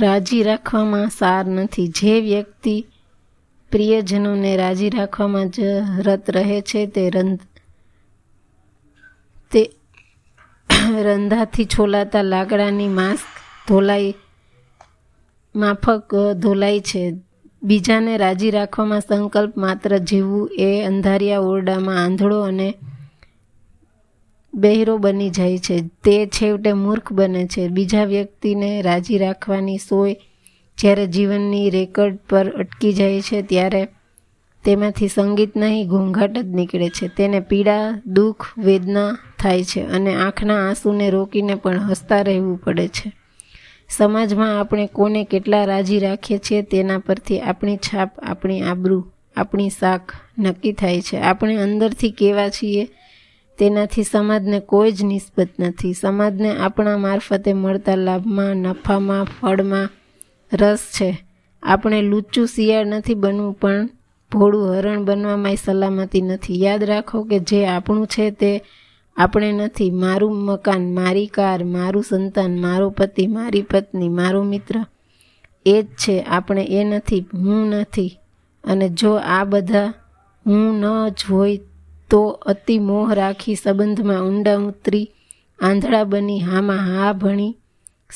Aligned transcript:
રાજી 0.00 0.42
રાખવામાં 0.42 1.08
સાર 1.08 1.44
નથી. 1.46 1.86
જે 1.88 2.20
વ્યક્તિ 2.20 2.86
પ્રિયજનોને 3.70 4.56
રાજી 4.56 4.90
રાખવામાં 4.90 5.48
જ 5.48 5.60
રત 5.98 6.30
રહે 6.30 6.60
છે, 6.60 6.86
તે 6.86 7.10
રંધ, 7.10 7.40
તે 9.52 9.62
રંધાથી 11.02 11.64
છોલાતા 11.64 12.22
લાકડાની 12.22 12.88
માસ્ક 12.88 13.28
ધોલાઈ, 13.68 14.14
માફક 15.56 16.14
ધોલાય 16.38 16.80
છે. 16.80 17.14
બીજાને 17.62 18.16
રાજી 18.16 18.50
રાખવામાં 18.50 19.00
સંકલ્પ 19.00 19.56
માત્ર 19.56 19.98
જીવવું 19.98 20.50
એ 20.58 20.82
અંધારિયા 20.82 21.40
ઓરડામાં 21.40 22.04
આંધળો 22.04 22.40
અને 22.42 22.68
બહેરો 24.56 24.98
બની 24.98 25.30
જાય 25.30 25.58
છે. 25.58 25.80
તે 25.80 26.26
છેવટે 26.26 26.72
મૂર્ખ 26.72 27.12
બને 27.12 27.46
છે. 27.46 27.68
બીજા 27.68 28.04
વ્યક્તિને 28.04 28.82
રાજી 28.82 29.18
રાખવાની 29.18 29.78
સોય 29.78 30.16
જ્યારે 30.78 31.06
જીવનની 31.06 31.70
રેકર્ડ 31.70 32.18
પર 32.28 32.48
અટકી 32.48 32.92
જાય 32.92 33.20
છે 33.20 33.42
ત્યારે 33.42 33.88
તેમાંથી 34.64 35.08
સંગીત 35.08 35.56
નહીં, 35.56 35.88
ઘોંઘાટ 35.88 36.30
જ 36.30 36.46
નીકળે 36.46 36.88
છે. 36.88 37.08
તેને 37.08 37.40
પીડા, 37.40 38.02
દુઃખ, 38.06 38.58
વેદના 38.58 39.18
થાય 39.38 39.64
છે 39.64 39.80
અને 39.80 40.14
આંખના 40.14 40.68
આંસુને 40.68 41.10
રોકીને 41.10 41.54
પણ 41.54 41.80
હસતા 41.80 42.22
રહેવું 42.22 42.58
પડે 42.58 42.88
છે. 42.88 43.12
સમાજમાં 43.88 44.60
આપણે 44.60 44.86
કોને 44.86 45.24
કેટલા 45.24 45.64
રાજી 45.64 45.98
રાખીએ 45.98 46.38
છીએ 46.38 46.62
તેના 46.62 46.98
પરથી 46.98 47.40
આપણી 47.40 47.76
છાપ, 47.76 48.18
આપણી 48.18 48.62
આબરૂ, 48.62 49.04
આપણી 49.36 49.68
શાખ 49.68 50.12
નક્કી 50.38 50.72
થાય 50.72 51.00
છે. 51.00 51.16
આપણે 51.16 51.56
અંદરથી 51.56 52.10
કેવા 52.10 52.48
છીએ 52.48 52.88
તેનાથી 53.58 54.02
સમાજને 54.02 54.60
કોઈ 54.60 54.92
જ 54.92 55.04
નિસ્બત 55.04 55.48
નથી. 55.60 55.92
સમાજને 55.92 56.56
આપણા 56.56 56.96
મારફતે 56.96 57.52
મળતા 57.52 57.94
લાભમાં, 57.94 58.56
નફામાં, 58.56 59.24
ફળમાં 59.24 59.88
રસ 60.52 60.78
છે. 60.78 61.26
આપણે 61.62 62.02
લૂચું 62.02 62.46
શિયાળ 62.46 62.86
નથી 62.86 63.14
બનવું, 63.14 63.52
પણ 63.52 63.88
ભોળું 64.32 64.78
હરણ 64.78 65.04
બનવામાંય 65.04 65.54
સલામતી 65.54 66.22
નથી. 66.22 66.62
યાદ 66.62 66.84
રાખો 66.84 67.24
કે 67.24 67.38
જે 67.38 67.66
આપણું 67.66 68.06
છે 68.06 68.30
તે 68.30 68.62
આપણે 69.16 69.52
નથી. 69.52 69.90
મારું 69.90 70.36
મકાન, 70.36 70.94
મારી 70.94 71.26
કાર, 71.26 71.64
મારું 71.64 72.04
સંતાન, 72.08 72.60
મારો 72.60 72.90
પતિ, 72.90 73.26
મારી 73.26 73.62
પત્ની, 73.62 74.08
મારો 74.08 74.42
મિત્ર, 74.42 74.84
એ 75.66 75.82
જ 75.82 75.86
છે. 75.86 76.20
આપણે 76.20 76.64
એ 76.64 76.84
નથી, 76.84 77.26
હું 77.34 77.66
નથી. 77.66 78.18
અને 78.64 78.88
જો 78.88 79.14
આ 79.14 79.44
બધા 79.44 79.92
હું 80.46 80.80
ન 80.80 81.08
જ 81.08 81.24
હોય 81.30 81.60
તો 82.10 82.20
અતિ 82.46 82.78
મોહ 82.78 83.14
રાખી 83.14 83.54
સંબંધમાં 83.54 84.22
ઊંડા 84.22 84.58
ઉતરી 84.58 85.06
આંધળા 85.58 86.04
બની 86.04 86.40
હામાં 86.40 86.82
હા 86.88 87.12
ભણી 87.12 87.54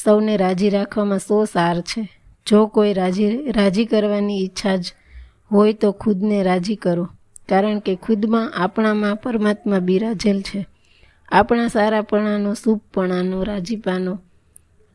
સૌને 0.04 0.36
રાજી 0.36 0.70
રાખવામાં 0.70 1.18
સો 1.18 1.44
સાર 1.44 1.80
છે. 1.80 2.02
જો 2.46 2.66
કોઈ 2.66 2.92
રાજી 2.92 3.52
રાજી 3.52 3.84
કરવાની 3.84 4.44
ઈચ્છા 4.44 4.76
જ 4.76 4.84
હોય 5.52 5.72
તો 5.72 5.92
ખુદને 5.92 6.42
રાજી 6.42 6.76
કરો, 6.76 7.04
કારણ 7.48 7.78
કે 7.78 7.96
ખુદમાં 7.96 8.52
આપણામાં 8.54 9.16
પરમાત્મા 9.16 9.78
બિરાજેલ 9.78 10.42
છે. 10.42 10.66
આપણા 11.28 11.68
સારાપણાનો, 11.68 12.54
શુભપણાનો, 12.54 13.44
રાજીપાનો 13.44 14.14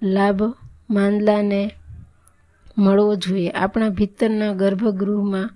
લાભ 0.01 0.41
માંદલાને 0.89 1.61
મળવો 2.77 3.15
જોઈએ. 3.15 3.49
આપણા 3.49 3.89
ભીતરના 3.89 4.53
ગર્ભગૃહમાં 4.53 5.49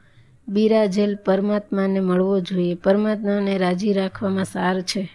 બિરાજેલ 0.49 1.15
પરમાત્માને 1.15 1.99
મળવો 1.99 2.39
જોઈએ. 2.39 2.75
પરમાત્માને 2.75 3.57
રાજી 3.57 3.93
રાખવામાં 3.93 4.45
સાર 4.45 4.81
છે. 4.81 5.09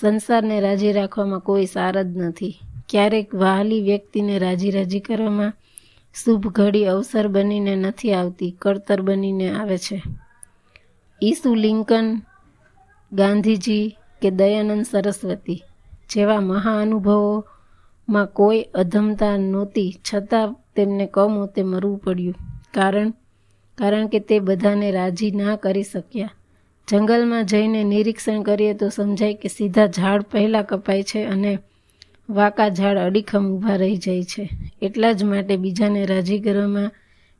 સંસારને 0.00 0.60
રાજી 0.60 0.92
રાખવામાં 0.92 1.40
કોઈ 1.40 1.66
સાર 1.66 2.02
જ 2.02 2.16
નથી. 2.16 2.58
ક્યારેક 2.88 3.34
વહાલી 3.34 3.82
વ્યક્તિને 3.82 4.38
રાજી 4.38 4.70
રાજી 4.70 5.00
કરવામાં 5.00 5.52
શુભ 6.24 6.46
ઘડી 6.46 6.84
અવસર 6.84 7.28
બનીને 7.28 7.76
નથી 7.76 8.12
આવતી, 8.12 8.50
કળતર 8.50 9.00
બનીને 9.00 9.50
આવે 9.50 9.78
છે. 9.78 10.02
ઈસુ 11.22 11.54
લિંકન, 11.54 12.22
ગાંધીજી 13.12 13.96
કે 14.22 14.30
દયાનંદ 14.30 14.84
સરસ્વતી 14.84 15.62
જેવા 16.10 16.40
મહાઅનુભવોમાં 16.40 18.26
કોઈ 18.26 18.62
અધમતા 18.62 19.36
નહોતી, 19.36 19.96
છતાં 20.14 20.56
તેમને 20.76 21.06
કમોતે 21.06 21.62
મરવું 21.62 21.98
પડ્યું. 21.98 22.34
કારણ 22.74 23.12
કારણ 23.80 24.06
કે 24.06 24.20
તે 24.20 24.38
બધાને 24.38 24.90
રાજી 24.90 25.30
ના 25.30 25.56
કરી 25.56 25.82
શક્યા. 25.82 26.30
જંગલમાં 26.88 27.46
જઈને 27.46 27.84
નિરીક્ષણ 27.84 28.42
કરીએ 28.42 28.74
તો 28.74 28.88
સમજાય 28.88 29.34
કે 29.34 29.48
સીધા 29.48 29.86
ઝાડ 29.86 30.22
પહેલાં 30.22 30.64
કપાય 30.64 31.02
છે 31.02 31.24
અને 31.24 31.58
વાંકા 32.30 32.68
ઝાડ 32.68 32.96
અડીખમ 32.96 33.52
ઊભા 33.56 33.76
રહી 33.76 33.96
જાય 33.96 34.24
છે. 34.24 34.48
એટલા 34.82 35.12
જ 35.12 35.24
માટે 35.24 35.56
બીજાને 35.56 36.06
રાજી 36.06 36.38
કરવામાં 36.38 36.90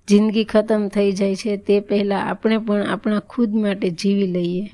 જિંદગી 0.08 0.44
ખતમ 0.44 0.88
થઈ 0.88 1.12
જાય 1.12 1.36
છે. 1.36 1.56
તે 1.56 1.80
પહેલાં 1.80 2.28
આપણે 2.28 2.58
પણ 2.58 2.82
આપણા 2.82 3.18
ખુદ 3.18 3.54
માટે 3.54 3.90
જીવી 3.90 4.26
લઈએ. 4.26 4.70